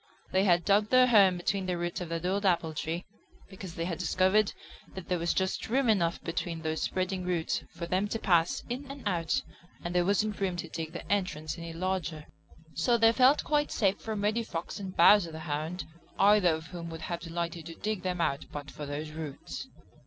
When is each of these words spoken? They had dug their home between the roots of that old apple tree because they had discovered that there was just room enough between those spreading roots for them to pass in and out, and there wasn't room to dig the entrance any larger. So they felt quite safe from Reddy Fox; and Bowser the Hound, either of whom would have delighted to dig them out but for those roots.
They 0.31 0.45
had 0.45 0.65
dug 0.65 0.89
their 0.89 1.05
home 1.05 1.37
between 1.37 1.67
the 1.67 1.77
roots 1.77 2.01
of 2.01 2.09
that 2.09 2.25
old 2.25 2.43
apple 2.43 2.73
tree 2.73 3.05
because 3.51 3.75
they 3.75 3.85
had 3.85 3.99
discovered 3.99 4.51
that 4.95 5.09
there 5.09 5.19
was 5.19 5.31
just 5.31 5.69
room 5.69 5.87
enough 5.89 6.19
between 6.23 6.63
those 6.63 6.81
spreading 6.81 7.23
roots 7.23 7.61
for 7.69 7.85
them 7.85 8.07
to 8.07 8.17
pass 8.17 8.63
in 8.67 8.89
and 8.89 9.07
out, 9.07 9.43
and 9.83 9.93
there 9.93 10.03
wasn't 10.03 10.39
room 10.41 10.55
to 10.55 10.69
dig 10.69 10.93
the 10.93 11.07
entrance 11.11 11.55
any 11.55 11.71
larger. 11.71 12.25
So 12.73 12.97
they 12.97 13.11
felt 13.13 13.43
quite 13.43 13.71
safe 13.71 13.99
from 14.01 14.23
Reddy 14.23 14.41
Fox; 14.41 14.79
and 14.79 14.97
Bowser 14.97 15.31
the 15.31 15.41
Hound, 15.41 15.85
either 16.17 16.49
of 16.55 16.65
whom 16.65 16.89
would 16.89 17.01
have 17.01 17.19
delighted 17.19 17.67
to 17.67 17.75
dig 17.75 18.01
them 18.01 18.19
out 18.19 18.47
but 18.51 18.71
for 18.71 18.87
those 18.87 19.11
roots. 19.11 19.67